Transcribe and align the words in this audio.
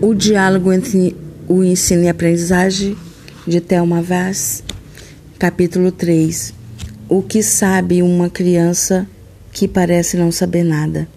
O 0.00 0.12
diálogo 0.12 0.70
entre 0.70 1.16
o 1.48 1.64
ensino 1.64 2.02
e 2.02 2.08
aprendizagem 2.08 2.94
de 3.46 3.62
Thelma 3.62 4.02
Vaz, 4.02 4.62
capítulo 5.38 5.90
3. 5.90 6.52
O 7.08 7.22
que 7.22 7.42
sabe 7.42 8.02
uma 8.02 8.28
criança 8.28 9.08
que 9.52 9.66
parece 9.66 10.18
não 10.18 10.30
saber 10.30 10.64
nada? 10.64 11.08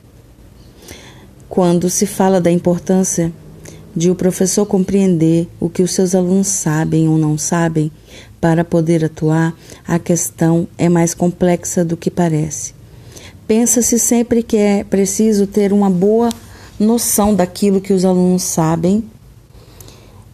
Quando 1.49 1.89
se 1.89 2.05
fala 2.05 2.39
da 2.39 2.49
importância 2.49 3.33
de 3.93 4.09
o 4.09 4.15
professor 4.15 4.65
compreender 4.65 5.45
o 5.59 5.69
que 5.69 5.83
os 5.83 5.91
seus 5.91 6.15
alunos 6.15 6.47
sabem 6.47 7.09
ou 7.09 7.17
não 7.17 7.37
sabem 7.37 7.91
para 8.39 8.63
poder 8.63 9.03
atuar, 9.03 9.53
a 9.85 9.99
questão 9.99 10.65
é 10.77 10.87
mais 10.87 11.13
complexa 11.13 11.83
do 11.83 11.97
que 11.97 12.09
parece. 12.09 12.73
Pensa-se 13.45 13.99
sempre 13.99 14.41
que 14.41 14.55
é 14.55 14.85
preciso 14.85 15.45
ter 15.45 15.73
uma 15.73 15.89
boa 15.89 16.29
noção 16.79 17.35
daquilo 17.35 17.81
que 17.81 17.93
os 17.93 18.05
alunos 18.05 18.43
sabem, 18.43 19.03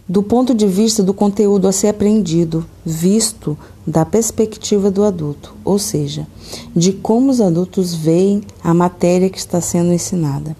do 0.07 0.21
ponto 0.21 0.53
de 0.53 0.67
vista 0.67 1.01
do 1.01 1.13
conteúdo 1.13 1.67
a 1.67 1.71
ser 1.71 1.87
aprendido, 1.87 2.65
visto 2.85 3.57
da 3.85 4.05
perspectiva 4.05 4.91
do 4.91 5.03
adulto, 5.03 5.55
ou 5.65 5.79
seja, 5.79 6.27
de 6.75 6.93
como 6.93 7.31
os 7.31 7.41
adultos 7.41 7.93
veem 7.93 8.41
a 8.63 8.73
matéria 8.73 9.29
que 9.29 9.37
está 9.37 9.59
sendo 9.59 9.91
ensinada. 9.91 10.55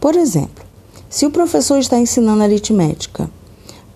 Por 0.00 0.16
exemplo, 0.16 0.64
se 1.08 1.26
o 1.26 1.30
professor 1.30 1.78
está 1.78 1.98
ensinando 1.98 2.42
aritmética, 2.42 3.30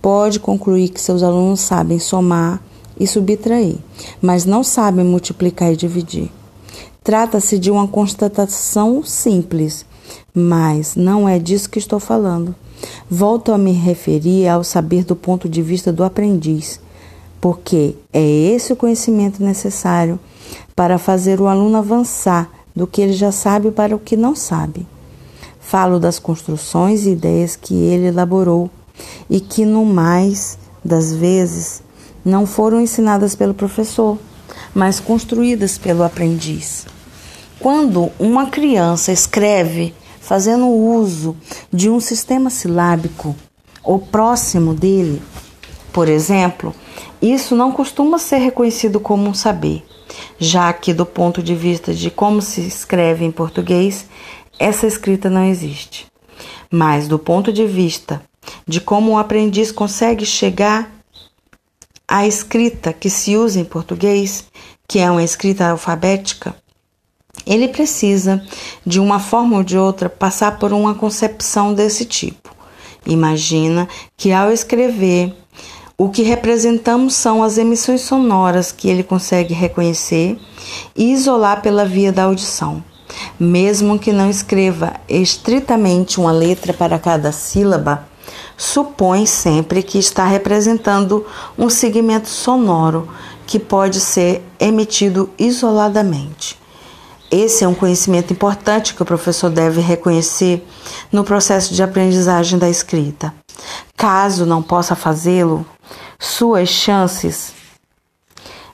pode 0.00 0.38
concluir 0.38 0.90
que 0.90 1.00
seus 1.00 1.22
alunos 1.22 1.60
sabem 1.60 1.98
somar 1.98 2.62
e 2.98 3.06
subtrair, 3.06 3.78
mas 4.20 4.44
não 4.44 4.62
sabem 4.62 5.04
multiplicar 5.04 5.72
e 5.72 5.76
dividir. 5.76 6.30
Trata-se 7.02 7.58
de 7.58 7.70
uma 7.70 7.88
constatação 7.88 9.02
simples, 9.02 9.84
mas 10.34 10.96
não 10.96 11.28
é 11.28 11.38
disso 11.38 11.70
que 11.70 11.78
estou 11.78 12.00
falando. 12.00 12.54
Volto 13.10 13.52
a 13.52 13.58
me 13.58 13.72
referir 13.72 14.48
ao 14.48 14.64
saber 14.64 15.04
do 15.04 15.16
ponto 15.16 15.48
de 15.48 15.62
vista 15.62 15.92
do 15.92 16.04
aprendiz, 16.04 16.80
porque 17.40 17.94
é 18.12 18.22
esse 18.22 18.72
o 18.72 18.76
conhecimento 18.76 19.42
necessário 19.42 20.18
para 20.74 20.98
fazer 20.98 21.40
o 21.40 21.46
aluno 21.46 21.76
avançar 21.76 22.50
do 22.74 22.86
que 22.86 23.00
ele 23.00 23.12
já 23.12 23.30
sabe 23.30 23.70
para 23.70 23.94
o 23.94 23.98
que 23.98 24.16
não 24.16 24.34
sabe. 24.34 24.86
Falo 25.60 25.98
das 25.98 26.18
construções 26.18 27.06
e 27.06 27.10
ideias 27.10 27.56
que 27.56 27.74
ele 27.74 28.08
elaborou 28.08 28.68
e 29.30 29.40
que, 29.40 29.64
no 29.64 29.84
mais 29.84 30.58
das 30.84 31.12
vezes, 31.12 31.82
não 32.24 32.46
foram 32.46 32.80
ensinadas 32.80 33.34
pelo 33.34 33.54
professor, 33.54 34.18
mas 34.74 35.00
construídas 35.00 35.78
pelo 35.78 36.02
aprendiz. 36.02 36.86
Quando 37.64 38.12
uma 38.18 38.50
criança 38.50 39.10
escreve 39.10 39.94
fazendo 40.20 40.68
uso 40.68 41.34
de 41.72 41.88
um 41.88 41.98
sistema 41.98 42.50
silábico 42.50 43.34
ou 43.82 43.98
próximo 43.98 44.74
dele, 44.74 45.22
por 45.90 46.06
exemplo, 46.06 46.74
isso 47.22 47.56
não 47.56 47.72
costuma 47.72 48.18
ser 48.18 48.36
reconhecido 48.36 49.00
como 49.00 49.26
um 49.26 49.32
saber, 49.32 49.82
já 50.38 50.74
que, 50.74 50.92
do 50.92 51.06
ponto 51.06 51.42
de 51.42 51.54
vista 51.54 51.94
de 51.94 52.10
como 52.10 52.42
se 52.42 52.60
escreve 52.60 53.24
em 53.24 53.32
português, 53.32 54.04
essa 54.58 54.86
escrita 54.86 55.30
não 55.30 55.46
existe. 55.46 56.06
Mas, 56.70 57.08
do 57.08 57.18
ponto 57.18 57.50
de 57.50 57.66
vista 57.66 58.20
de 58.68 58.78
como 58.78 59.12
o 59.12 59.18
aprendiz 59.18 59.72
consegue 59.72 60.26
chegar 60.26 60.92
à 62.06 62.26
escrita 62.26 62.92
que 62.92 63.08
se 63.08 63.38
usa 63.38 63.58
em 63.58 63.64
português, 63.64 64.44
que 64.86 64.98
é 64.98 65.10
uma 65.10 65.24
escrita 65.24 65.70
alfabética, 65.70 66.54
ele 67.46 67.68
precisa, 67.68 68.42
de 68.84 68.98
uma 69.00 69.18
forma 69.18 69.56
ou 69.56 69.62
de 69.62 69.76
outra, 69.76 70.08
passar 70.08 70.58
por 70.58 70.72
uma 70.72 70.94
concepção 70.94 71.74
desse 71.74 72.04
tipo. 72.04 72.54
Imagina 73.06 73.88
que 74.16 74.32
ao 74.32 74.50
escrever, 74.50 75.34
o 75.96 76.08
que 76.08 76.22
representamos 76.22 77.14
são 77.14 77.42
as 77.42 77.58
emissões 77.58 78.00
sonoras 78.00 78.72
que 78.72 78.88
ele 78.88 79.02
consegue 79.02 79.54
reconhecer 79.54 80.38
e 80.96 81.12
isolar 81.12 81.62
pela 81.62 81.84
via 81.84 82.10
da 82.10 82.24
audição. 82.24 82.82
Mesmo 83.38 83.98
que 83.98 84.12
não 84.12 84.28
escreva 84.28 84.94
estritamente 85.08 86.18
uma 86.18 86.32
letra 86.32 86.72
para 86.72 86.98
cada 86.98 87.30
sílaba, 87.30 88.08
supõe 88.56 89.26
sempre 89.26 89.82
que 89.82 89.98
está 89.98 90.26
representando 90.26 91.24
um 91.56 91.68
segmento 91.68 92.28
sonoro 92.28 93.08
que 93.46 93.58
pode 93.58 94.00
ser 94.00 94.42
emitido 94.58 95.30
isoladamente. 95.38 96.63
Esse 97.34 97.64
é 97.64 97.68
um 97.68 97.74
conhecimento 97.74 98.32
importante 98.32 98.94
que 98.94 99.02
o 99.02 99.04
professor 99.04 99.50
deve 99.50 99.80
reconhecer 99.80 100.64
no 101.10 101.24
processo 101.24 101.74
de 101.74 101.82
aprendizagem 101.82 102.56
da 102.60 102.70
escrita. 102.70 103.34
Caso 103.96 104.46
não 104.46 104.62
possa 104.62 104.94
fazê-lo, 104.94 105.66
suas 106.16 106.68
chances 106.68 107.52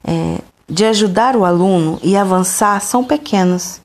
é, 0.05 0.41
de 0.69 0.85
ajudar 0.85 1.37
o 1.37 1.47
aluno 1.47 1.99
e 2.03 2.15
avançar 2.15 2.83
são 2.83 3.03
pequenas. 3.03 3.81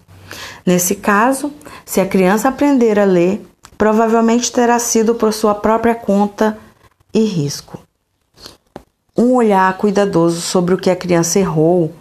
Nesse 0.66 0.96
caso, 0.96 1.54
se 1.86 2.02
a 2.02 2.06
criança 2.06 2.50
aprender 2.50 3.00
a 3.00 3.06
ler, 3.06 3.48
provavelmente 3.78 4.52
terá 4.52 4.78
sido 4.78 5.16
por 5.16 5.32
sua 5.32 5.56
própria 5.56 5.96
conta 5.96 6.58
e 7.14 7.24
risco. 7.24 7.80
Um 9.18 9.36
olhar 9.36 9.78
cuidadoso 9.78 10.42
sobre 10.42 10.74
o 10.74 10.78
que 10.78 10.90
a 10.90 10.98
criança 10.98 11.40
errou 11.40 11.96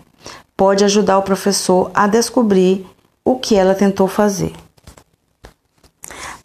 pode 0.57 0.85
ajudar 0.85 1.19
o 1.19 1.23
professor 1.23 1.91
a 1.95 2.07
descobrir 2.07 2.87
o 3.25 3.37
que 3.37 3.57
ela 3.57 3.75
tentou 3.75 4.07
fazer. 4.07 4.53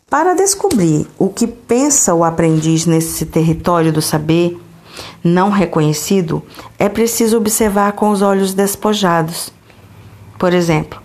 Para 0.09 0.34
descobrir 0.34 1.08
o 1.20 1.30
que 1.30 1.46
pensa 1.46 2.16
o 2.16 2.24
aprendiz 2.24 2.86
nesse 2.88 3.25
território 3.28 3.94
do 3.94 4.02
saber 4.02 4.59
não 5.24 5.50
reconhecido, 5.50 6.44
é 6.80 6.90
preciso 6.90 7.38
observar 7.38 7.92
com 7.92 8.09
os 8.09 8.22
olhos 8.22 8.53
despojados. 8.53 9.53
Por 10.40 10.53
exemplo, 10.53 11.00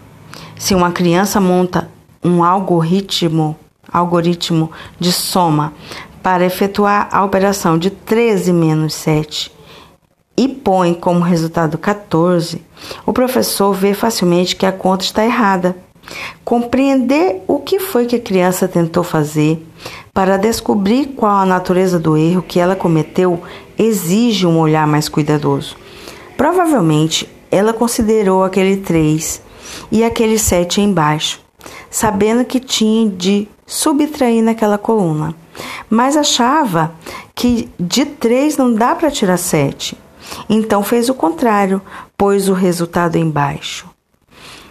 se 0.56 0.74
uma 0.74 0.90
criança 0.90 1.40
monta 1.40 1.90
um 2.24 2.42
algoritmo, 2.42 3.56
algoritmo 3.92 4.70
de 4.98 5.12
soma 5.12 5.74
para 6.22 6.46
efetuar 6.46 7.08
a 7.12 7.22
operação 7.22 7.76
de 7.76 7.90
13 7.90 8.52
menos 8.52 8.94
7 8.94 9.53
e 10.36 10.48
põe 10.48 10.94
como 10.94 11.20
resultado 11.20 11.78
14, 11.78 12.60
o 13.06 13.12
professor 13.12 13.72
vê 13.72 13.94
facilmente 13.94 14.56
que 14.56 14.66
a 14.66 14.72
conta 14.72 15.04
está 15.04 15.24
errada. 15.24 15.76
Compreender 16.44 17.42
o 17.46 17.60
que 17.60 17.78
foi 17.78 18.04
que 18.06 18.16
a 18.16 18.20
criança 18.20 18.68
tentou 18.68 19.02
fazer 19.02 19.64
para 20.12 20.36
descobrir 20.36 21.06
qual 21.16 21.36
a 21.36 21.46
natureza 21.46 21.98
do 21.98 22.16
erro 22.16 22.42
que 22.42 22.60
ela 22.60 22.76
cometeu 22.76 23.42
exige 23.78 24.46
um 24.46 24.58
olhar 24.58 24.86
mais 24.86 25.08
cuidadoso. 25.08 25.76
Provavelmente 26.36 27.28
ela 27.50 27.72
considerou 27.72 28.44
aquele 28.44 28.78
3 28.78 29.40
e 29.90 30.04
aquele 30.04 30.38
7 30.38 30.80
embaixo, 30.80 31.40
sabendo 31.90 32.44
que 32.44 32.60
tinha 32.60 33.08
de 33.08 33.48
subtrair 33.66 34.42
naquela 34.42 34.76
coluna, 34.76 35.34
mas 35.88 36.16
achava 36.16 36.92
que 37.34 37.70
de 37.80 38.04
3 38.04 38.58
não 38.58 38.74
dá 38.74 38.94
para 38.94 39.10
tirar 39.10 39.38
7 39.38 40.03
então 40.48 40.82
fez 40.82 41.08
o 41.08 41.14
contrário, 41.14 41.80
pôs 42.16 42.48
o 42.48 42.52
resultado 42.52 43.16
embaixo. 43.16 43.88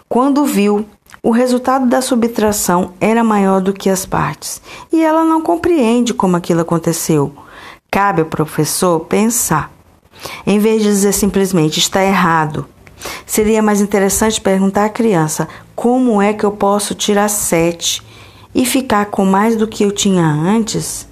Quando 0.07 0.46
viu, 0.46 0.85
o 1.22 1.31
resultado 1.31 1.88
da 1.88 2.01
subtração 2.01 2.94
era 3.00 3.24
maior 3.24 3.62
do 3.62 3.73
que 3.73 3.90
as 3.90 4.06
partes 4.06 4.62
e 4.91 5.02
ela 5.02 5.23
não 5.23 5.41
compreende 5.41 6.13
como 6.13 6.35
aquilo 6.35 6.62
aconteceu. 6.62 7.34
Cabe 7.90 8.22
ao 8.22 8.28
professor 8.28 9.00
pensar. 9.02 9.72
Em 10.46 10.59
vez 10.59 10.81
de 10.81 10.90
dizer 10.90 11.13
simplesmente 11.13 11.79
está 11.79 12.03
errado, 12.03 12.68
seria 13.25 13.62
mais 13.62 13.81
interessante 13.81 14.41
perguntar 14.41 14.85
à 14.85 14.90
criança 14.90 15.47
como 15.75 16.22
é 16.22 16.34
que 16.34 16.44
eu 16.44 16.52
posso 16.52 16.94
tirar 16.94 17.29
sete 17.29 18.03
e 18.53 18.66
ficar 18.66 19.08
com 19.08 19.26
mais 19.26 19.55
do 19.55 19.67
que 19.67 19.84
eu 19.84 19.91
tinha 19.91 20.26
antes? 20.26 21.08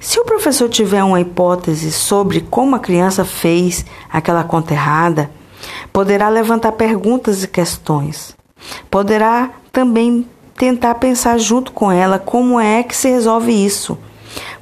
Se 0.00 0.18
o 0.18 0.24
professor 0.24 0.68
tiver 0.68 1.02
uma 1.02 1.20
hipótese 1.20 1.90
sobre 1.92 2.40
como 2.40 2.76
a 2.76 2.80
criança 2.80 3.24
fez 3.24 3.84
aquela 4.10 4.44
conta 4.44 4.74
errada, 4.74 5.30
poderá 5.92 6.28
levantar 6.28 6.72
perguntas 6.72 7.42
e 7.42 7.48
questões. 7.48 8.36
Poderá 8.90 9.50
também 9.72 10.26
tentar 10.56 10.94
pensar 10.96 11.38
junto 11.38 11.72
com 11.72 11.90
ela 11.90 12.18
como 12.18 12.58
é 12.58 12.82
que 12.82 12.96
se 12.96 13.08
resolve 13.08 13.52
isso. 13.52 13.98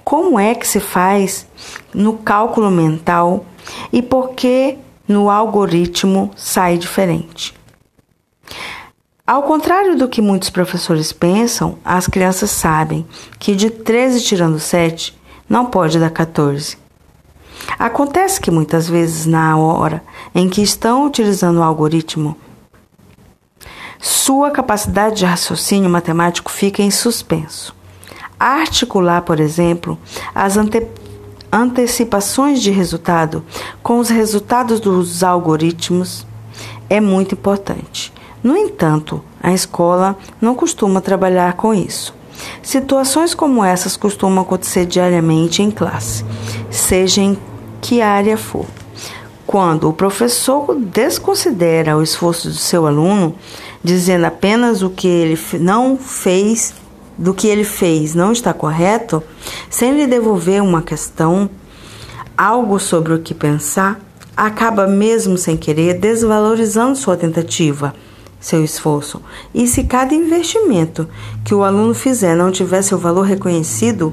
Como 0.02 0.38
é 0.38 0.54
que 0.54 0.66
se 0.66 0.80
faz 0.80 1.46
no 1.94 2.14
cálculo 2.14 2.70
mental 2.70 3.44
e 3.92 4.02
por 4.02 4.30
que 4.30 4.78
no 5.06 5.30
algoritmo 5.30 6.30
sai 6.36 6.78
diferente. 6.78 7.54
Ao 9.26 9.42
contrário 9.44 9.96
do 9.96 10.06
que 10.06 10.20
muitos 10.20 10.50
professores 10.50 11.10
pensam, 11.10 11.78
as 11.82 12.06
crianças 12.06 12.50
sabem 12.50 13.06
que 13.38 13.54
de 13.54 13.70
13 13.70 14.22
tirando 14.22 14.58
7 14.58 15.18
não 15.48 15.64
pode 15.64 15.98
dar 15.98 16.10
14. 16.10 16.76
Acontece 17.78 18.38
que 18.38 18.50
muitas 18.50 18.86
vezes, 18.86 19.24
na 19.24 19.56
hora 19.56 20.04
em 20.34 20.46
que 20.46 20.60
estão 20.60 21.06
utilizando 21.06 21.56
o 21.56 21.62
algoritmo, 21.62 22.36
sua 23.98 24.50
capacidade 24.50 25.16
de 25.16 25.24
raciocínio 25.24 25.88
matemático 25.88 26.52
fica 26.52 26.82
em 26.82 26.90
suspenso. 26.90 27.74
Articular, 28.38 29.22
por 29.22 29.40
exemplo, 29.40 29.98
as 30.34 30.58
ante 30.58 30.86
antecipações 31.50 32.60
de 32.60 32.70
resultado 32.70 33.42
com 33.82 33.98
os 33.98 34.10
resultados 34.10 34.80
dos 34.80 35.24
algoritmos 35.24 36.26
é 36.90 37.00
muito 37.00 37.34
importante. 37.34 38.12
No 38.44 38.54
entanto, 38.58 39.22
a 39.42 39.54
escola 39.54 40.18
não 40.38 40.54
costuma 40.54 41.00
trabalhar 41.00 41.54
com 41.54 41.72
isso. 41.72 42.14
Situações 42.62 43.34
como 43.34 43.64
essas 43.64 43.96
costumam 43.96 44.42
acontecer 44.42 44.84
diariamente 44.84 45.62
em 45.62 45.70
classe, 45.70 46.22
seja 46.70 47.22
em 47.22 47.38
que 47.80 48.02
área 48.02 48.36
for. 48.36 48.66
Quando 49.46 49.88
o 49.88 49.94
professor 49.94 50.74
desconsidera 50.74 51.96
o 51.96 52.02
esforço 52.02 52.48
do 52.48 52.54
seu 52.54 52.86
aluno, 52.86 53.34
dizendo 53.82 54.26
apenas 54.26 54.82
o 54.82 54.90
que 54.90 55.08
ele 55.08 55.40
não 55.58 55.96
fez, 55.96 56.74
do 57.16 57.32
que 57.32 57.48
ele 57.48 57.64
fez 57.64 58.14
não 58.14 58.30
está 58.30 58.52
correto, 58.52 59.22
sem 59.70 59.96
lhe 59.96 60.06
devolver 60.06 60.62
uma 60.62 60.82
questão, 60.82 61.48
algo 62.36 62.78
sobre 62.78 63.14
o 63.14 63.20
que 63.20 63.32
pensar, 63.32 63.98
acaba 64.36 64.86
mesmo 64.86 65.38
sem 65.38 65.56
querer 65.56 65.94
desvalorizando 65.94 66.96
sua 66.96 67.16
tentativa, 67.16 67.94
seu 68.44 68.62
esforço. 68.62 69.22
E 69.54 69.66
se 69.66 69.84
cada 69.84 70.14
investimento 70.14 71.08
que 71.42 71.54
o 71.54 71.64
aluno 71.64 71.94
fizer 71.94 72.36
não 72.36 72.52
tiver 72.52 72.82
seu 72.82 72.98
valor 72.98 73.22
reconhecido, 73.22 74.12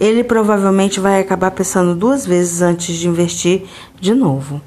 ele 0.00 0.24
provavelmente 0.24 0.98
vai 0.98 1.20
acabar 1.20 1.52
pensando 1.52 1.94
duas 1.94 2.26
vezes 2.26 2.60
antes 2.60 2.96
de 2.96 3.06
investir 3.06 3.66
de 4.00 4.12
novo. 4.14 4.60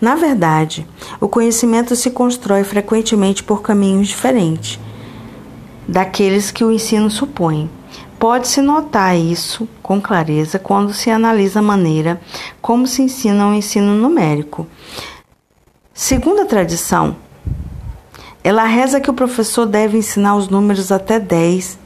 Na 0.00 0.14
verdade, 0.14 0.86
o 1.20 1.28
conhecimento 1.28 1.94
se 1.94 2.10
constrói 2.10 2.64
frequentemente 2.64 3.42
por 3.42 3.60
caminhos 3.60 4.08
diferentes 4.08 4.80
daqueles 5.86 6.50
que 6.50 6.64
o 6.64 6.72
ensino 6.72 7.10
supõe. 7.10 7.70
Pode-se 8.18 8.62
notar 8.62 9.18
isso 9.18 9.68
com 9.82 10.00
clareza 10.00 10.58
quando 10.58 10.94
se 10.94 11.10
analisa 11.10 11.58
a 11.58 11.62
maneira 11.62 12.18
como 12.62 12.86
se 12.86 13.02
ensina 13.02 13.48
o 13.48 13.54
ensino 13.54 13.94
numérico. 13.94 14.66
Segundo 15.92 16.40
a 16.40 16.46
tradição, 16.46 17.16
ela 18.46 18.62
reza 18.62 19.00
que 19.00 19.10
o 19.10 19.12
professor 19.12 19.66
deve 19.66 19.98
ensinar 19.98 20.36
os 20.36 20.48
números 20.48 20.92
até 20.92 21.18
10, 21.18 21.76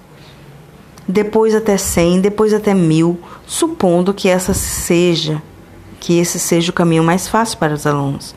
depois 1.08 1.54
até 1.54 1.78
100, 1.78 2.20
depois 2.20 2.52
até 2.52 2.74
1000, 2.74 3.18
supondo 3.46 4.12
que 4.12 4.28
essa 4.28 4.52
seja 4.52 5.40
que 5.98 6.18
esse 6.18 6.38
seja 6.38 6.70
o 6.70 6.74
caminho 6.74 7.02
mais 7.02 7.26
fácil 7.26 7.56
para 7.56 7.72
os 7.72 7.86
alunos, 7.86 8.34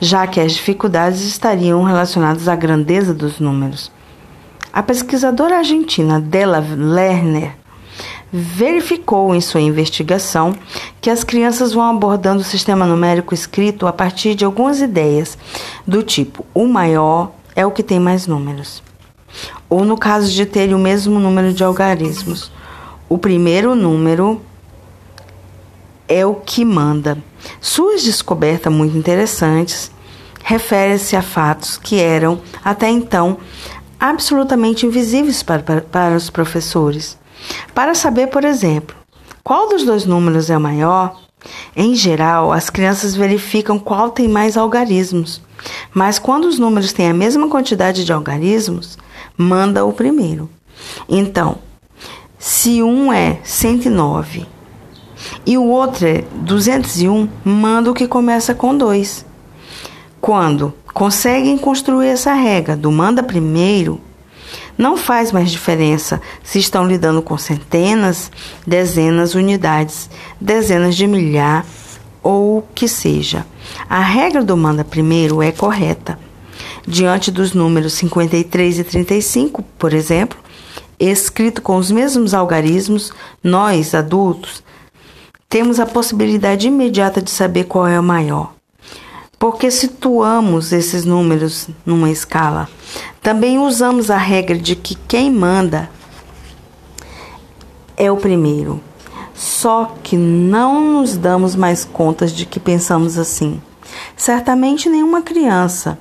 já 0.00 0.28
que 0.28 0.38
as 0.38 0.52
dificuldades 0.52 1.22
estariam 1.22 1.82
relacionadas 1.82 2.46
à 2.46 2.54
grandeza 2.54 3.12
dos 3.12 3.40
números. 3.40 3.90
A 4.72 4.80
pesquisadora 4.80 5.58
argentina 5.58 6.20
Della 6.20 6.60
Lerner 6.60 7.56
verificou 8.32 9.34
em 9.34 9.40
sua 9.40 9.60
investigação 9.60 10.54
que 11.00 11.10
as 11.10 11.24
crianças 11.24 11.72
vão 11.72 11.90
abordando 11.96 12.42
o 12.42 12.44
sistema 12.44 12.86
numérico 12.86 13.34
escrito 13.34 13.88
a 13.88 13.92
partir 13.92 14.36
de 14.36 14.44
algumas 14.44 14.80
ideias, 14.80 15.36
do 15.84 16.02
tipo: 16.02 16.44
o 16.54 16.66
maior 16.66 17.32
é 17.56 17.64
o 17.64 17.72
que 17.72 17.82
tem 17.82 17.98
mais 17.98 18.26
números. 18.26 18.82
Ou 19.68 19.84
no 19.84 19.96
caso 19.96 20.30
de 20.30 20.44
terem 20.46 20.74
o 20.74 20.78
mesmo 20.78 21.18
número 21.18 21.52
de 21.52 21.64
algarismos, 21.64 22.52
o 23.08 23.18
primeiro 23.18 23.74
número 23.74 24.40
é 26.06 26.24
o 26.24 26.34
que 26.34 26.64
manda. 26.64 27.18
Suas 27.60 28.04
descobertas 28.04 28.72
muito 28.72 28.96
interessantes 28.96 29.90
referem-se 30.44 31.16
a 31.16 31.22
fatos 31.22 31.76
que 31.76 31.98
eram, 31.98 32.40
até 32.64 32.88
então, 32.88 33.38
absolutamente 33.98 34.86
invisíveis 34.86 35.42
para, 35.42 35.62
para, 35.62 35.80
para 35.80 36.16
os 36.16 36.30
professores. 36.30 37.18
Para 37.74 37.94
saber, 37.94 38.28
por 38.28 38.44
exemplo, 38.44 38.94
qual 39.42 39.68
dos 39.68 39.84
dois 39.84 40.06
números 40.06 40.50
é 40.50 40.56
o 40.56 40.60
maior, 40.60 41.20
em 41.74 41.94
geral, 41.94 42.52
as 42.52 42.70
crianças 42.70 43.14
verificam 43.14 43.78
qual 43.78 44.10
tem 44.10 44.28
mais 44.28 44.56
algarismos. 44.56 45.40
Mas 45.92 46.18
quando 46.18 46.46
os 46.46 46.58
números 46.58 46.92
têm 46.92 47.08
a 47.08 47.14
mesma 47.14 47.48
quantidade 47.48 48.04
de 48.04 48.12
algarismos, 48.12 48.98
manda 49.36 49.84
o 49.84 49.92
primeiro. 49.92 50.48
Então, 51.08 51.58
se 52.38 52.82
um 52.82 53.12
é 53.12 53.38
109 53.42 54.46
e 55.44 55.56
o 55.56 55.64
outro 55.64 56.06
é 56.06 56.24
201, 56.34 57.28
manda 57.44 57.90
o 57.90 57.94
que 57.94 58.06
começa 58.06 58.54
com 58.54 58.76
2. 58.76 59.24
Quando 60.20 60.74
conseguem 60.92 61.58
construir 61.58 62.08
essa 62.08 62.32
regra 62.32 62.76
do 62.76 62.90
manda 62.90 63.22
primeiro, 63.22 64.00
não 64.76 64.96
faz 64.96 65.32
mais 65.32 65.50
diferença 65.50 66.20
se 66.42 66.58
estão 66.58 66.86
lidando 66.86 67.22
com 67.22 67.38
centenas, 67.38 68.30
dezenas, 68.66 69.34
unidades, 69.34 70.10
dezenas 70.40 70.96
de 70.96 71.06
milhar 71.06 71.64
ou 72.22 72.58
o 72.58 72.62
que 72.74 72.88
seja. 72.88 73.46
A 73.88 74.00
regra 74.00 74.42
do 74.42 74.56
manda 74.56 74.84
primeiro 74.84 75.42
é 75.42 75.52
correta. 75.52 76.18
Diante 76.86 77.30
dos 77.30 77.52
números 77.52 77.92
53 77.94 78.78
e 78.78 78.84
35, 78.84 79.62
por 79.78 79.92
exemplo, 79.92 80.38
escrito 80.98 81.62
com 81.62 81.76
os 81.76 81.90
mesmos 81.90 82.34
algarismos, 82.34 83.12
nós, 83.42 83.94
adultos, 83.94 84.62
temos 85.48 85.78
a 85.78 85.86
possibilidade 85.86 86.66
imediata 86.66 87.22
de 87.22 87.30
saber 87.30 87.64
qual 87.64 87.86
é 87.86 87.98
o 87.98 88.02
maior. 88.02 88.55
Porque 89.38 89.70
situamos 89.70 90.72
esses 90.72 91.04
números 91.04 91.68
numa 91.84 92.10
escala. 92.10 92.68
Também 93.22 93.58
usamos 93.58 94.10
a 94.10 94.16
regra 94.16 94.58
de 94.58 94.74
que 94.74 94.94
quem 94.94 95.30
manda 95.30 95.90
é 97.96 98.10
o 98.10 98.16
primeiro. 98.16 98.80
Só 99.34 99.94
que 100.02 100.16
não 100.16 100.80
nos 100.80 101.16
damos 101.16 101.54
mais 101.54 101.84
contas 101.84 102.32
de 102.32 102.46
que 102.46 102.58
pensamos 102.58 103.18
assim. 103.18 103.60
Certamente 104.16 104.88
nenhuma 104.88 105.20
criança 105.20 105.98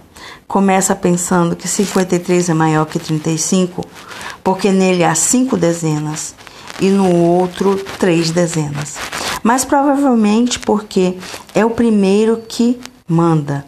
começa 0.48 0.96
pensando 0.96 1.56
que 1.56 1.68
53 1.68 2.50
é 2.50 2.54
maior 2.54 2.86
que 2.86 3.00
35, 3.00 3.86
porque 4.44 4.72
nele 4.72 5.04
há 5.04 5.14
cinco 5.14 5.58
dezenas 5.58 6.34
e 6.80 6.90
no 6.90 7.14
outro 7.14 7.76
três 8.00 8.32
dezenas 8.32 8.98
mas 9.46 9.64
provavelmente 9.64 10.58
porque 10.58 11.14
é 11.54 11.64
o 11.64 11.70
primeiro 11.70 12.42
que 12.48 12.80
manda. 13.08 13.66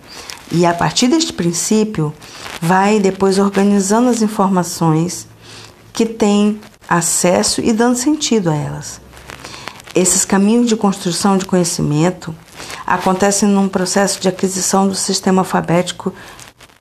E 0.52 0.66
a 0.66 0.74
partir 0.74 1.08
deste 1.08 1.32
princípio, 1.32 2.14
vai 2.62 3.00
depois 3.00 3.38
organizando 3.38 4.10
as 4.10 4.22
informações 4.22 5.28
que 5.94 6.06
tem 6.06 6.60
acesso 6.88 7.62
e 7.62 7.72
dando 7.72 7.98
sentido 7.98 8.50
a 8.50 8.56
elas. 8.56 9.00
Esses 9.94 10.26
caminhos 10.26 10.68
de 10.68 10.76
construção 10.76 11.38
de 11.38 11.46
conhecimento 11.46 12.34
acontecem 12.86 13.50
num 13.50 13.68
processo 13.68 14.20
de 14.20 14.28
aquisição 14.28 14.88
do 14.88 14.96
sistema 14.96 15.42
alfabético 15.42 16.14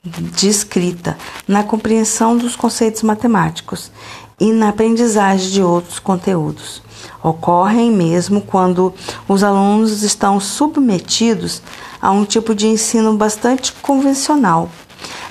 de 0.03 0.49
escrita, 0.49 1.19
na 1.49 1.65
compreensão 1.65 2.37
dos 2.37 2.55
conceitos 2.55 3.03
matemáticos 3.03 3.91
e 4.39 4.53
na 4.53 4.69
aprendizagem 4.69 5.51
de 5.51 5.63
outros 5.63 5.99
conteúdos 5.99 6.86
ocorrem 7.23 7.91
mesmo 7.91 8.41
quando 8.41 8.95
os 9.29 9.43
alunos 9.43 10.03
estão 10.03 10.39
submetidos 10.41 11.63
a 12.01 12.11
um 12.11 12.25
tipo 12.25 12.55
de 12.55 12.67
ensino 12.67 13.17
bastante 13.17 13.73
convencional, 13.73 14.69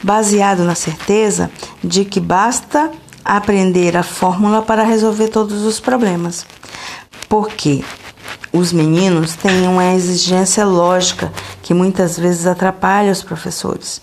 baseado 0.03 0.63
na 0.63 0.75
certeza 0.75 1.49
de 1.83 2.05
que 2.05 2.19
basta 2.19 2.91
aprender 3.23 3.97
a 3.97 4.03
fórmula 4.03 4.61
para 4.61 4.83
resolver 4.83 5.29
todos 5.29 5.63
os 5.63 5.79
problemas. 5.79 6.45
Porque 7.27 7.83
os 8.53 8.71
meninos 8.71 9.35
têm 9.35 9.67
uma 9.67 9.93
exigência 9.93 10.65
lógica 10.65 11.31
que 11.61 11.73
muitas 11.73 12.17
vezes 12.17 12.45
atrapalha 12.45 13.11
os 13.11 13.23
professores. 13.23 14.01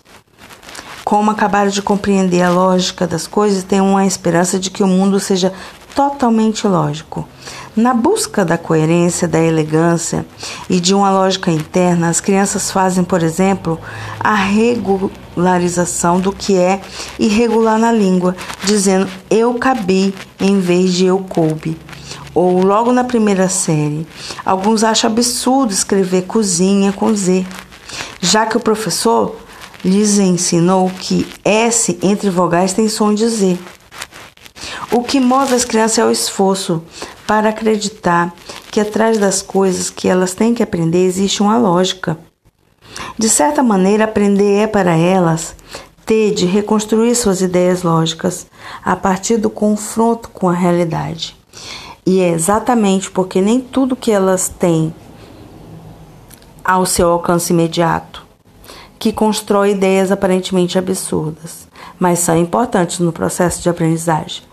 Como 1.04 1.30
acabaram 1.30 1.70
de 1.70 1.82
compreender 1.82 2.42
a 2.42 2.50
lógica 2.50 3.06
das 3.06 3.26
coisas, 3.26 3.64
têm 3.64 3.80
uma 3.80 4.06
esperança 4.06 4.58
de 4.58 4.70
que 4.70 4.82
o 4.82 4.86
mundo 4.86 5.18
seja 5.18 5.52
totalmente 5.94 6.66
lógico. 6.66 7.26
Na 7.74 7.94
busca 7.94 8.44
da 8.44 8.58
coerência, 8.58 9.26
da 9.26 9.40
elegância 9.40 10.26
e 10.68 10.78
de 10.78 10.94
uma 10.94 11.10
lógica 11.10 11.50
interna, 11.50 12.10
as 12.10 12.20
crianças 12.20 12.70
fazem, 12.70 13.02
por 13.02 13.22
exemplo, 13.22 13.80
a 14.20 14.34
regularização 14.34 16.20
do 16.20 16.32
que 16.32 16.54
é 16.54 16.82
irregular 17.18 17.78
na 17.78 17.90
língua, 17.90 18.36
dizendo 18.62 19.08
eu 19.30 19.54
cabi 19.54 20.14
em 20.38 20.60
vez 20.60 20.92
de 20.92 21.06
eu 21.06 21.20
coube. 21.20 21.78
Ou 22.34 22.62
logo 22.62 22.92
na 22.92 23.04
primeira 23.04 23.48
série, 23.48 24.06
alguns 24.44 24.84
acham 24.84 25.10
absurdo 25.10 25.72
escrever 25.72 26.26
cozinha 26.26 26.92
com 26.92 27.14
Z, 27.14 27.46
já 28.20 28.44
que 28.44 28.56
o 28.58 28.60
professor 28.60 29.34
lhes 29.82 30.18
ensinou 30.18 30.90
que 30.90 31.26
S 31.42 31.98
entre 32.02 32.28
vogais 32.28 32.74
tem 32.74 32.86
som 32.86 33.14
de 33.14 33.26
Z. 33.26 33.58
O 34.90 35.02
que 35.02 35.18
move 35.18 35.54
as 35.54 35.64
crianças 35.64 35.98
é 35.98 36.04
o 36.04 36.10
esforço 36.10 36.82
para 37.26 37.50
acreditar 37.50 38.34
que 38.70 38.80
atrás 38.80 39.18
das 39.18 39.42
coisas 39.42 39.90
que 39.90 40.08
elas 40.08 40.34
têm 40.34 40.54
que 40.54 40.62
aprender 40.62 41.04
existe 41.04 41.42
uma 41.42 41.58
lógica. 41.58 42.18
De 43.18 43.28
certa 43.28 43.62
maneira, 43.62 44.04
aprender 44.04 44.62
é 44.62 44.66
para 44.66 44.96
elas 44.96 45.54
ter 46.04 46.34
de 46.34 46.46
reconstruir 46.46 47.14
suas 47.14 47.40
ideias 47.40 47.82
lógicas 47.82 48.46
a 48.84 48.96
partir 48.96 49.36
do 49.36 49.48
confronto 49.48 50.28
com 50.30 50.48
a 50.48 50.54
realidade. 50.54 51.36
E 52.04 52.20
é 52.20 52.30
exatamente 52.30 53.10
porque 53.10 53.40
nem 53.40 53.60
tudo 53.60 53.96
que 53.96 54.10
elas 54.10 54.48
têm 54.48 54.92
ao 56.64 56.84
seu 56.84 57.10
alcance 57.10 57.52
imediato 57.52 58.22
que 58.98 59.12
constrói 59.12 59.72
ideias 59.72 60.12
aparentemente 60.12 60.78
absurdas, 60.78 61.66
mas 61.98 62.20
são 62.20 62.36
importantes 62.36 63.00
no 63.00 63.12
processo 63.12 63.60
de 63.60 63.68
aprendizagem. 63.68 64.44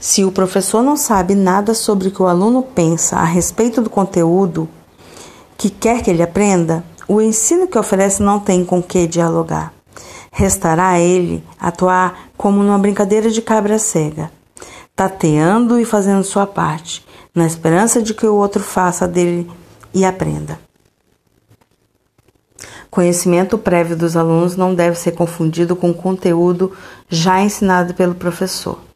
Se 0.00 0.24
o 0.24 0.32
professor 0.32 0.82
não 0.82 0.96
sabe 0.96 1.34
nada 1.34 1.74
sobre 1.74 2.08
o 2.08 2.10
que 2.10 2.22
o 2.22 2.26
aluno 2.26 2.62
pensa 2.62 3.16
a 3.16 3.24
respeito 3.24 3.82
do 3.82 3.90
conteúdo 3.90 4.66
que 5.58 5.68
quer 5.68 6.02
que 6.02 6.08
ele 6.08 6.22
aprenda, 6.22 6.82
o 7.06 7.20
ensino 7.20 7.68
que 7.68 7.78
oferece 7.78 8.22
não 8.22 8.40
tem 8.40 8.64
com 8.64 8.82
que 8.82 9.06
dialogar. 9.06 9.74
Restará 10.32 10.88
a 10.88 10.98
ele 10.98 11.44
atuar 11.60 12.30
como 12.34 12.62
numa 12.62 12.78
brincadeira 12.78 13.30
de 13.30 13.42
cabra 13.42 13.78
cega, 13.78 14.32
tateando 14.96 15.78
e 15.78 15.84
fazendo 15.84 16.24
sua 16.24 16.46
parte, 16.46 17.04
na 17.34 17.46
esperança 17.46 18.00
de 18.00 18.14
que 18.14 18.26
o 18.26 18.36
outro 18.36 18.62
faça 18.62 19.06
dele 19.06 19.50
e 19.92 20.02
aprenda. 20.06 20.58
Conhecimento 22.90 23.58
prévio 23.58 23.96
dos 23.96 24.16
alunos 24.16 24.56
não 24.56 24.74
deve 24.74 24.96
ser 24.96 25.12
confundido 25.12 25.76
com 25.76 25.92
conteúdo 25.92 26.72
já 27.06 27.42
ensinado 27.42 27.92
pelo 27.92 28.14
professor. 28.14 28.89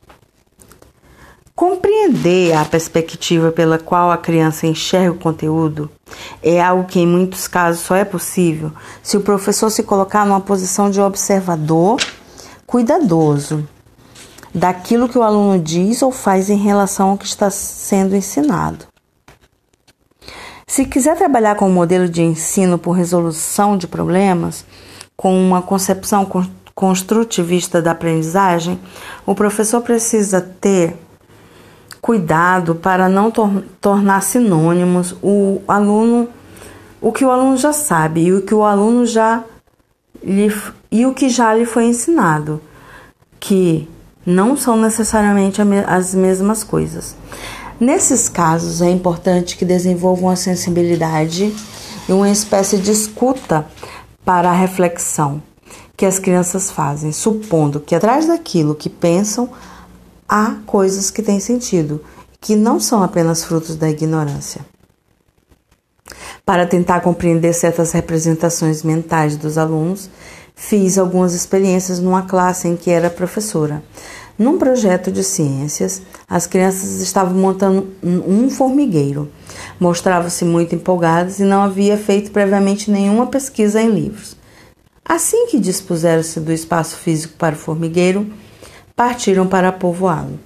Compreender 2.04 2.52
a 2.54 2.66
perspectiva 2.66 3.50
pela 3.50 3.78
qual 3.78 4.10
a 4.10 4.18
criança 4.18 4.66
enxerga 4.66 5.12
o 5.12 5.18
conteúdo 5.18 5.90
é 6.42 6.62
algo 6.62 6.84
que, 6.84 7.00
em 7.00 7.06
muitos 7.06 7.48
casos, 7.48 7.80
só 7.80 7.96
é 7.96 8.04
possível 8.04 8.70
se 9.02 9.16
o 9.16 9.22
professor 9.22 9.70
se 9.70 9.82
colocar 9.82 10.26
numa 10.26 10.40
posição 10.40 10.90
de 10.90 11.00
observador 11.00 11.98
cuidadoso 12.66 13.66
daquilo 14.54 15.08
que 15.08 15.16
o 15.16 15.22
aluno 15.22 15.58
diz 15.58 16.02
ou 16.02 16.12
faz 16.12 16.50
em 16.50 16.58
relação 16.58 17.10
ao 17.10 17.16
que 17.16 17.24
está 17.24 17.48
sendo 17.48 18.14
ensinado. 18.14 18.84
Se 20.66 20.84
quiser 20.84 21.16
trabalhar 21.16 21.54
com 21.54 21.70
um 21.70 21.72
modelo 21.72 22.06
de 22.06 22.22
ensino 22.22 22.76
por 22.76 22.92
resolução 22.92 23.78
de 23.78 23.86
problemas, 23.86 24.62
com 25.16 25.34
uma 25.34 25.62
concepção 25.62 26.30
construtivista 26.74 27.80
da 27.80 27.92
aprendizagem, 27.92 28.78
o 29.24 29.34
professor 29.34 29.80
precisa 29.80 30.42
ter 30.42 30.98
cuidado 32.04 32.74
para 32.74 33.08
não 33.08 33.30
tor 33.30 33.64
tornar 33.80 34.22
sinônimos 34.22 35.16
o 35.22 35.62
aluno 35.66 36.28
o 37.00 37.10
que 37.10 37.24
o 37.24 37.30
aluno 37.30 37.56
já 37.56 37.72
sabe 37.72 38.24
e 38.24 38.32
o 38.34 38.42
que 38.42 38.54
o 38.54 38.62
aluno 38.62 39.06
já 39.06 39.42
lhe, 40.22 40.54
e 40.92 41.06
o 41.06 41.14
que 41.14 41.30
já 41.30 41.54
lhe 41.54 41.64
foi 41.64 41.84
ensinado, 41.84 42.60
que 43.40 43.88
não 44.26 44.54
são 44.54 44.76
necessariamente 44.76 45.62
as 45.86 46.14
mesmas 46.14 46.62
coisas. 46.62 47.16
Nesses 47.80 48.28
casos, 48.28 48.82
é 48.82 48.90
importante 48.90 49.56
que 49.56 49.64
desenvolvam 49.64 50.28
a 50.28 50.36
sensibilidade 50.36 51.54
e 52.06 52.12
uma 52.12 52.28
espécie 52.28 52.76
de 52.76 52.90
escuta 52.90 53.66
para 54.26 54.50
a 54.50 54.54
reflexão 54.54 55.42
que 55.96 56.04
as 56.04 56.18
crianças 56.18 56.70
fazem, 56.70 57.12
supondo 57.12 57.80
que 57.80 57.94
atrás 57.94 58.26
daquilo 58.26 58.74
que 58.74 58.90
pensam 58.90 59.48
há 60.28 60.56
coisas 60.66 61.10
que 61.10 61.22
têm 61.22 61.40
sentido, 61.40 62.02
que 62.40 62.56
não 62.56 62.78
são 62.78 63.02
apenas 63.02 63.44
frutos 63.44 63.76
da 63.76 63.88
ignorância. 63.88 64.60
Para 66.44 66.66
tentar 66.66 67.00
compreender 67.00 67.54
certas 67.54 67.92
representações 67.92 68.82
mentais 68.82 69.36
dos 69.36 69.56
alunos, 69.56 70.10
fiz 70.54 70.98
algumas 70.98 71.32
experiências 71.32 71.98
numa 71.98 72.22
classe 72.22 72.68
em 72.68 72.76
que 72.76 72.90
era 72.90 73.08
professora. 73.08 73.82
Num 74.38 74.58
projeto 74.58 75.12
de 75.12 75.22
ciências, 75.22 76.02
as 76.28 76.46
crianças 76.46 77.00
estavam 77.00 77.34
montando 77.34 77.88
um 78.02 78.50
formigueiro. 78.50 79.30
Mostravam-se 79.78 80.44
muito 80.44 80.74
empolgadas 80.74 81.38
e 81.38 81.44
não 81.44 81.62
havia 81.62 81.96
feito 81.96 82.30
previamente 82.32 82.90
nenhuma 82.90 83.28
pesquisa 83.28 83.80
em 83.80 83.88
livros. 83.88 84.36
Assim 85.04 85.46
que 85.46 85.60
dispuseram-se 85.60 86.40
do 86.40 86.52
espaço 86.52 86.96
físico 86.96 87.34
para 87.38 87.54
o 87.54 87.58
formigueiro, 87.58 88.30
partiram 88.96 89.46
para 89.46 89.72
povoá-lo. 89.72 90.38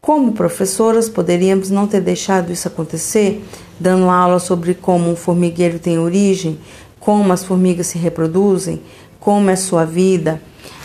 Como 0.00 0.32
professoras, 0.32 1.08
poderíamos 1.08 1.70
não 1.70 1.88
ter 1.88 2.00
deixado 2.00 2.52
isso 2.52 2.68
acontecer, 2.68 3.44
dando 3.78 4.08
aula 4.08 4.38
sobre 4.38 4.74
como 4.74 5.10
um 5.10 5.16
formigueiro 5.16 5.78
tem 5.78 5.98
origem, 5.98 6.58
como 7.00 7.32
as 7.32 7.44
formigas 7.44 7.88
se 7.88 7.98
reproduzem, 7.98 8.80
como 9.18 9.50
é 9.50 9.56
sua 9.56 9.84
vida, 9.84 10.40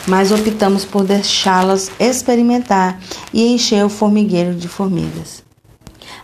mas 0.08 0.32
optamos 0.32 0.84
por 0.84 1.04
deixá-las 1.04 1.92
experimentar 2.00 3.00
e 3.32 3.54
encher 3.54 3.86
o 3.86 3.90
formigueiro 3.90 4.56
de 4.56 4.68
formigas. 4.68 5.44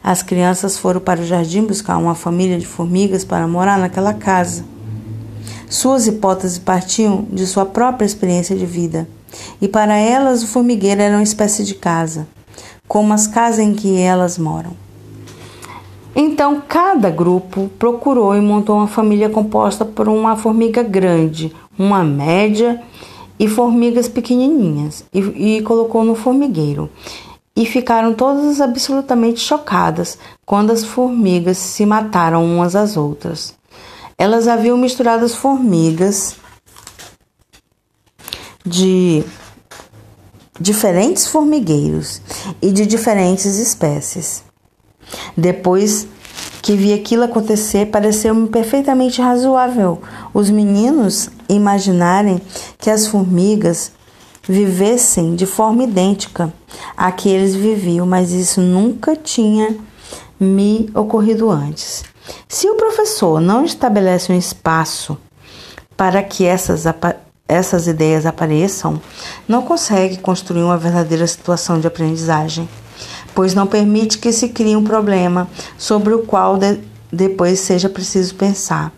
As 0.03 0.23
crianças 0.23 0.79
foram 0.79 0.99
para 0.99 1.21
o 1.21 1.25
jardim 1.25 1.63
buscar 1.63 1.97
uma 1.97 2.15
família 2.15 2.57
de 2.57 2.65
formigas 2.65 3.23
para 3.23 3.47
morar 3.47 3.77
naquela 3.77 4.15
casa. 4.15 4.65
Suas 5.69 6.07
hipóteses 6.07 6.57
partiam 6.57 7.27
de 7.31 7.45
sua 7.45 7.65
própria 7.67 8.05
experiência 8.05 8.55
de 8.55 8.65
vida 8.65 9.07
e 9.61 9.67
para 9.67 9.97
elas 9.97 10.43
o 10.43 10.47
formigueiro 10.47 11.01
era 11.01 11.15
uma 11.15 11.23
espécie 11.23 11.63
de 11.63 11.75
casa, 11.75 12.27
como 12.87 13.13
as 13.13 13.27
casas 13.27 13.59
em 13.59 13.73
que 13.73 13.97
elas 13.97 14.37
moram. 14.37 14.71
Então, 16.15 16.61
cada 16.67 17.09
grupo 17.09 17.69
procurou 17.79 18.35
e 18.35 18.41
montou 18.41 18.77
uma 18.77 18.87
família 18.87 19.29
composta 19.29 19.85
por 19.85 20.09
uma 20.09 20.35
formiga 20.35 20.83
grande, 20.83 21.55
uma 21.79 22.03
média 22.03 22.81
e 23.39 23.47
formigas 23.47 24.09
pequenininhas, 24.09 25.05
e, 25.13 25.57
e 25.57 25.61
colocou 25.61 26.03
no 26.03 26.13
formigueiro. 26.13 26.89
E 27.55 27.65
ficaram 27.65 28.13
todas 28.13 28.59
absolutamente 28.59 29.39
chocadas 29.39 30.17
quando 30.45 30.71
as 30.71 30.83
formigas 30.83 31.57
se 31.57 31.85
mataram 31.85 32.43
umas 32.45 32.75
às 32.75 32.97
outras. 32.97 33.55
Elas 34.17 34.47
haviam 34.47 34.77
misturado 34.77 35.25
as 35.25 35.33
formigas 35.33 36.35
de 38.65 39.23
diferentes 40.59 41.27
formigueiros 41.27 42.21
e 42.61 42.71
de 42.71 42.85
diferentes 42.85 43.57
espécies. 43.57 44.43
Depois 45.35 46.07
que 46.61 46.75
vi 46.75 46.93
aquilo 46.93 47.23
acontecer, 47.23 47.87
pareceu-me 47.87 48.47
perfeitamente 48.47 49.21
razoável 49.21 50.01
os 50.33 50.49
meninos 50.49 51.29
imaginarem 51.49 52.39
que 52.77 52.89
as 52.89 53.07
formigas 53.07 53.91
vivessem 54.47 55.35
de 55.35 55.45
forma 55.45 55.83
idêntica 55.83 56.53
à 56.95 57.11
que 57.11 57.29
eles 57.29 57.55
viviam, 57.55 58.05
mas 58.05 58.31
isso 58.31 58.61
nunca 58.61 59.15
tinha 59.15 59.75
me 60.39 60.89
ocorrido 60.95 61.49
antes. 61.49 62.03
Se 62.47 62.69
o 62.69 62.75
professor 62.75 63.39
não 63.39 63.65
estabelece 63.65 64.31
um 64.31 64.37
espaço 64.37 65.17
para 65.97 66.23
que 66.23 66.45
essas 66.45 66.85
essas 67.51 67.85
ideias 67.85 68.25
apareçam, 68.25 69.01
não 69.45 69.61
consegue 69.61 70.17
construir 70.17 70.63
uma 70.63 70.77
verdadeira 70.77 71.27
situação 71.27 71.79
de 71.79 71.85
aprendizagem, 71.85 72.67
pois 73.35 73.53
não 73.53 73.67
permite 73.67 74.17
que 74.17 74.31
se 74.31 74.49
crie 74.49 74.75
um 74.75 74.83
problema 74.83 75.49
sobre 75.77 76.13
o 76.13 76.19
qual 76.19 76.57
de, 76.57 76.79
depois 77.11 77.59
seja 77.59 77.89
preciso 77.89 78.35
pensar. 78.35 78.93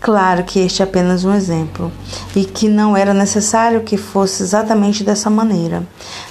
Claro 0.00 0.44
que 0.44 0.60
este 0.60 0.80
é 0.80 0.84
apenas 0.84 1.24
um 1.24 1.34
exemplo 1.34 1.90
e 2.36 2.44
que 2.44 2.68
não 2.68 2.96
era 2.96 3.12
necessário 3.12 3.80
que 3.80 3.96
fosse 3.96 4.44
exatamente 4.44 5.02
dessa 5.02 5.28
maneira, 5.28 5.82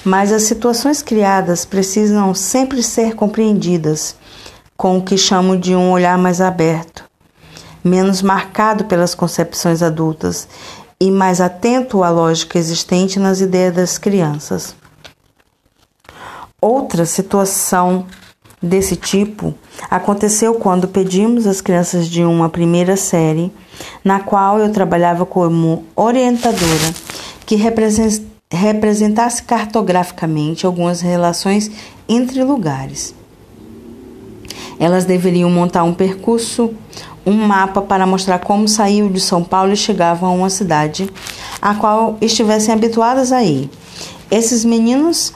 mas 0.05 0.31
as 0.31 0.43
situações 0.43 1.01
criadas 1.01 1.65
precisam 1.65 2.33
sempre 2.33 2.81
ser 2.81 3.13
compreendidas 3.13 4.15
com 4.77 4.97
o 4.97 5.01
que 5.01 5.17
chamo 5.17 5.57
de 5.57 5.75
um 5.75 5.91
olhar 5.91 6.17
mais 6.17 6.39
aberto, 6.39 7.03
menos 7.83 8.21
marcado 8.21 8.85
pelas 8.85 9.13
concepções 9.13 9.83
adultas 9.83 10.47
e 10.99 11.11
mais 11.11 11.39
atento 11.39 12.03
à 12.03 12.09
lógica 12.09 12.57
existente 12.57 13.19
nas 13.19 13.39
ideias 13.39 13.75
das 13.75 13.97
crianças. 13.97 14.75
Outra 16.59 17.05
situação 17.05 18.05
desse 18.61 18.95
tipo 18.95 19.53
aconteceu 19.89 20.55
quando 20.55 20.87
pedimos 20.87 21.45
às 21.45 21.61
crianças 21.61 22.07
de 22.07 22.23
uma 22.23 22.49
primeira 22.49 22.97
série, 22.97 23.51
na 24.03 24.19
qual 24.19 24.57
eu 24.59 24.71
trabalhava 24.71 25.25
como 25.25 25.85
orientadora, 25.95 26.93
que 27.45 27.55
representasse 28.49 29.43
cartograficamente 29.43 30.65
algumas 30.65 31.01
relações 31.01 31.69
entre 32.09 32.43
lugares. 32.43 33.13
Elas 34.79 35.05
deveriam 35.05 35.49
montar 35.49 35.83
um 35.83 35.93
percurso 35.93 36.73
um 37.27 37.45
mapa 37.45 37.81
para 37.81 38.07
mostrar 38.07 38.39
como 38.39 38.69
saiu 38.69 39.09
de 39.09 39.19
São 39.19 39.43
Paulo 39.43 39.73
e 39.73 39.77
chegavam 39.77 40.29
a 40.29 40.33
uma 40.33 40.49
cidade 40.49 41.09
a 41.61 41.75
qual 41.75 42.17
estivessem 42.21 42.73
habituadas 42.73 43.33
a 43.33 43.43
ir. 43.43 43.69
Esses 44.31 44.63
meninos 44.63 45.33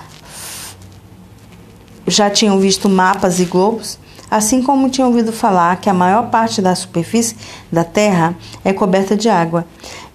já 2.07 2.29
tinham 2.29 2.57
visto 2.60 2.88
mapas 2.88 3.41
e 3.41 3.45
globos, 3.45 4.00
assim 4.29 4.63
como 4.63 4.89
tinham 4.89 5.10
ouvido 5.10 5.33
falar 5.33 5.81
que 5.81 5.89
a 5.89 5.93
maior 5.93 6.29
parte 6.29 6.62
da 6.62 6.74
superfície 6.74 7.36
da 7.69 7.83
Terra 7.83 8.36
é 8.63 8.71
coberta 8.71 9.17
de 9.17 9.27
água. 9.27 9.65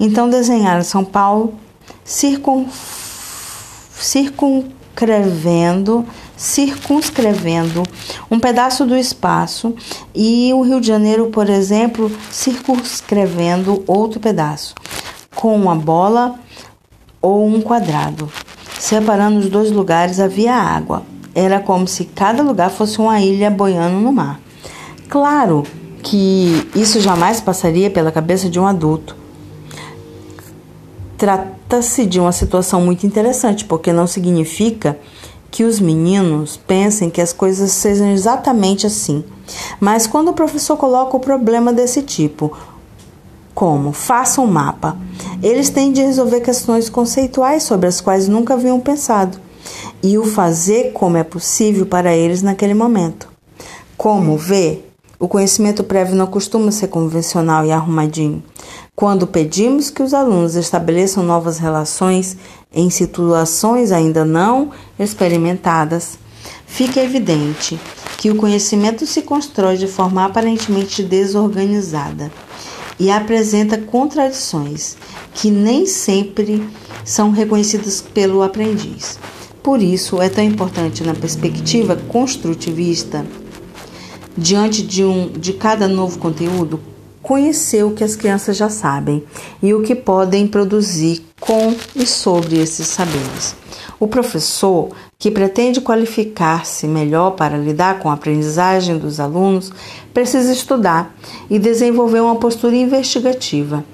Então 0.00 0.30
desenharam 0.30 0.82
São 0.82 1.04
Paulo 1.04 1.54
circun, 2.02 2.66
circun, 4.00 4.64
circunscrevendo, 4.96 6.06
circunscrevendo 6.36 7.82
um 8.30 8.40
pedaço 8.40 8.86
do 8.86 8.96
espaço 8.96 9.74
e 10.14 10.50
o 10.54 10.62
Rio 10.62 10.80
de 10.80 10.86
Janeiro, 10.86 11.26
por 11.26 11.50
exemplo, 11.50 12.10
circunscrevendo 12.30 13.84
outro 13.86 14.18
pedaço 14.18 14.74
com 15.34 15.54
uma 15.54 15.74
bola 15.74 16.36
ou 17.20 17.46
um 17.46 17.60
quadrado. 17.60 18.30
Separando 18.78 19.38
os 19.38 19.50
dois 19.50 19.70
lugares 19.70 20.18
havia 20.18 20.54
água. 20.54 21.02
Era 21.34 21.60
como 21.60 21.86
se 21.86 22.06
cada 22.06 22.42
lugar 22.42 22.70
fosse 22.70 22.98
uma 22.98 23.20
ilha 23.20 23.50
boiando 23.50 24.00
no 24.00 24.12
mar. 24.12 24.40
Claro 25.08 25.64
que 26.02 26.66
isso 26.74 27.00
jamais 27.00 27.40
passaria 27.40 27.90
pela 27.90 28.10
cabeça 28.10 28.48
de 28.48 28.58
um 28.58 28.66
adulto. 28.66 29.14
Trata-se 31.68 32.06
de 32.06 32.20
uma 32.20 32.30
situação 32.30 32.80
muito 32.80 33.06
interessante, 33.06 33.64
porque 33.64 33.92
não 33.92 34.06
significa 34.06 34.96
que 35.50 35.64
os 35.64 35.80
meninos 35.80 36.56
pensem 36.56 37.10
que 37.10 37.20
as 37.20 37.32
coisas 37.32 37.72
sejam 37.72 38.12
exatamente 38.12 38.86
assim. 38.86 39.24
Mas 39.80 40.06
quando 40.06 40.28
o 40.28 40.32
professor 40.32 40.76
coloca 40.76 41.16
o 41.16 41.20
problema 41.20 41.72
desse 41.72 42.02
tipo, 42.02 42.56
como 43.52 43.92
faça 43.92 44.40
um 44.40 44.46
mapa, 44.46 44.96
eles 45.42 45.68
têm 45.68 45.92
de 45.92 46.02
resolver 46.02 46.40
questões 46.40 46.88
conceituais 46.88 47.64
sobre 47.64 47.88
as 47.88 48.00
quais 48.00 48.28
nunca 48.28 48.54
haviam 48.54 48.78
pensado 48.78 49.38
e 50.02 50.16
o 50.18 50.24
fazer 50.24 50.92
como 50.92 51.16
é 51.16 51.24
possível 51.24 51.84
para 51.84 52.14
eles 52.14 52.42
naquele 52.42 52.74
momento. 52.74 53.28
Como 53.96 54.36
ver 54.36 54.92
o 55.18 55.26
conhecimento 55.26 55.82
prévio 55.82 56.14
não 56.14 56.26
costuma 56.26 56.70
ser 56.70 56.88
convencional 56.88 57.64
e 57.64 57.72
arrumadinho. 57.72 58.42
Quando 58.96 59.26
pedimos 59.26 59.90
que 59.90 60.02
os 60.02 60.14
alunos 60.14 60.54
estabeleçam 60.54 61.22
novas 61.22 61.58
relações 61.58 62.34
em 62.72 62.88
situações 62.88 63.92
ainda 63.92 64.24
não 64.24 64.70
experimentadas, 64.98 66.18
fica 66.66 67.00
evidente 67.00 67.78
que 68.16 68.30
o 68.30 68.36
conhecimento 68.36 69.04
se 69.06 69.20
constrói 69.20 69.76
de 69.76 69.86
forma 69.86 70.24
aparentemente 70.24 71.02
desorganizada 71.02 72.32
e 72.98 73.10
apresenta 73.10 73.76
contradições 73.76 74.96
que 75.34 75.50
nem 75.50 75.84
sempre 75.84 76.66
são 77.04 77.30
reconhecidas 77.30 78.00
pelo 78.00 78.42
aprendiz. 78.42 79.18
Por 79.62 79.82
isso, 79.82 80.22
é 80.22 80.30
tão 80.30 80.42
importante, 80.42 81.04
na 81.04 81.12
perspectiva 81.12 81.96
construtivista, 82.08 83.26
diante 84.34 84.82
de, 84.82 85.04
um, 85.04 85.28
de 85.28 85.52
cada 85.52 85.86
novo 85.86 86.18
conteúdo, 86.18 86.80
conhecer 87.26 87.84
o 87.84 87.90
que 87.90 88.04
as 88.04 88.14
crianças 88.14 88.56
já 88.56 88.70
sabem 88.70 89.24
e 89.60 89.74
o 89.74 89.82
que 89.82 89.96
podem 89.96 90.46
produzir 90.46 91.26
com 91.40 91.74
e 91.96 92.06
sobre 92.06 92.56
esses 92.56 92.86
saberes. 92.86 93.56
O 93.98 94.06
professor, 94.06 94.90
que 95.18 95.28
pretende 95.28 95.80
qualificar-se 95.80 96.86
melhor 96.86 97.32
para 97.32 97.58
lidar 97.58 97.98
com 97.98 98.08
a 98.08 98.12
aprendizagem 98.12 98.96
dos 98.96 99.18
alunos, 99.18 99.72
precisa 100.14 100.52
estudar 100.52 101.16
e 101.50 101.58
desenvolver 101.58 102.20
uma 102.20 102.36
postura 102.36 102.76
investigativa. 102.76 103.84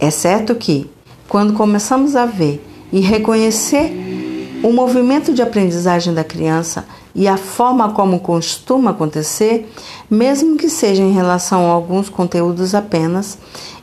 É 0.00 0.10
certo 0.10 0.54
que, 0.54 0.88
quando 1.28 1.52
começamos 1.52 2.16
a 2.16 2.24
ver 2.24 2.64
e 2.90 3.00
reconhecer 3.00 3.92
o 4.64 4.72
movimento 4.72 5.34
de 5.34 5.42
aprendizagem 5.42 6.14
da 6.14 6.24
criança, 6.24 6.86
e 7.14 7.28
a 7.28 7.36
forma 7.36 7.92
como 7.92 8.18
costuma 8.18 8.92
acontecer, 8.92 9.70
mesmo 10.10 10.56
que 10.56 10.70
seja 10.70 11.02
em 11.02 11.12
relação 11.12 11.70
a 11.70 11.74
alguns 11.74 12.08
conteúdos 12.08 12.74
apenas, 12.74 13.36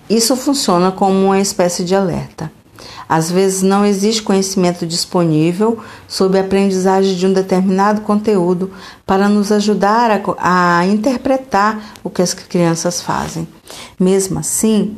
isso 0.09 0.35
funciona 0.35 0.91
como 0.91 1.25
uma 1.25 1.39
espécie 1.39 1.83
de 1.83 1.93
alerta. 1.93 2.51
Às 3.07 3.29
vezes 3.29 3.61
não 3.61 3.85
existe 3.85 4.23
conhecimento 4.23 4.87
disponível 4.87 5.77
sobre 6.07 6.39
a 6.39 6.41
aprendizagem 6.41 7.15
de 7.15 7.27
um 7.27 7.33
determinado 7.33 8.01
conteúdo 8.01 8.71
para 9.05 9.29
nos 9.29 9.51
ajudar 9.51 10.09
a, 10.39 10.79
a 10.79 10.85
interpretar 10.87 11.93
o 12.03 12.09
que 12.09 12.23
as 12.23 12.33
crianças 12.33 13.01
fazem. 13.01 13.47
Mesmo 13.99 14.39
assim, 14.39 14.97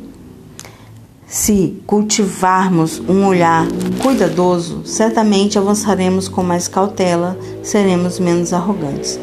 se 1.34 1.82
cultivarmos 1.84 3.02
um 3.08 3.26
olhar 3.26 3.66
cuidadoso, 4.00 4.82
certamente 4.84 5.58
avançaremos 5.58 6.28
com 6.28 6.44
mais 6.44 6.68
cautela, 6.68 7.36
seremos 7.60 8.20
menos 8.20 8.52
arrogantes. 8.52 9.18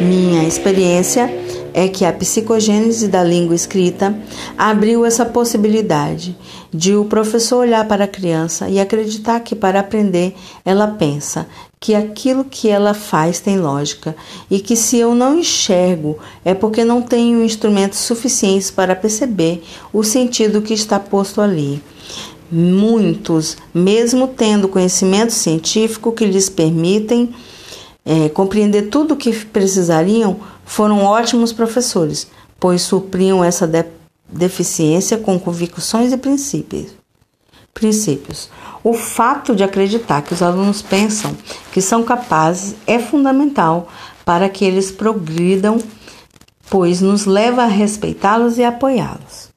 Minha 0.00 0.42
experiência 0.42 1.30
é 1.74 1.88
que 1.88 2.04
a 2.04 2.12
psicogênese 2.12 3.08
da 3.08 3.22
língua 3.22 3.54
escrita 3.54 4.16
abriu 4.56 5.04
essa 5.04 5.24
possibilidade 5.24 6.36
de 6.72 6.94
o 6.94 7.04
professor 7.04 7.58
olhar 7.58 7.86
para 7.86 8.04
a 8.04 8.08
criança 8.08 8.68
e 8.68 8.80
acreditar 8.80 9.40
que 9.40 9.54
para 9.54 9.80
aprender 9.80 10.34
ela 10.64 10.86
pensa, 10.86 11.46
que 11.78 11.94
aquilo 11.94 12.44
que 12.44 12.68
ela 12.68 12.94
faz 12.94 13.40
tem 13.40 13.58
lógica 13.58 14.14
e 14.48 14.60
que 14.60 14.76
se 14.76 14.98
eu 14.98 15.14
não 15.14 15.40
enxergo 15.40 16.16
é 16.44 16.54
porque 16.54 16.84
não 16.84 17.02
tenho 17.02 17.42
instrumentos 17.42 17.98
suficientes 17.98 18.70
para 18.70 18.94
perceber 18.94 19.64
o 19.92 20.04
sentido 20.04 20.62
que 20.62 20.72
está 20.72 21.00
posto 21.00 21.40
ali. 21.40 21.82
Muitos, 22.50 23.56
mesmo 23.74 24.28
tendo 24.28 24.68
conhecimento 24.68 25.32
científico 25.32 26.12
que 26.12 26.24
lhes 26.24 26.48
permitem 26.48 27.34
é, 28.04 28.28
compreender 28.28 28.82
tudo 28.88 29.14
o 29.14 29.16
que 29.16 29.32
precisariam, 29.46 30.36
foram 30.72 31.04
ótimos 31.04 31.52
professores, 31.52 32.28
pois 32.58 32.80
supriam 32.80 33.44
essa 33.44 33.66
de 33.66 33.84
deficiência 34.26 35.18
com 35.18 35.38
convicções 35.38 36.14
e 36.14 36.16
princípios. 36.16 36.92
Princípios. 37.74 38.48
O 38.82 38.94
fato 38.94 39.54
de 39.54 39.62
acreditar 39.62 40.22
que 40.22 40.32
os 40.32 40.40
alunos 40.40 40.80
pensam 40.80 41.36
que 41.72 41.82
são 41.82 42.02
capazes 42.02 42.74
é 42.86 42.98
fundamental 42.98 43.86
para 44.24 44.48
que 44.48 44.64
eles 44.64 44.90
progridam, 44.90 45.76
pois 46.70 47.02
nos 47.02 47.26
leva 47.26 47.64
a 47.64 47.66
respeitá-los 47.66 48.56
e 48.56 48.64
apoiá-los. 48.64 49.51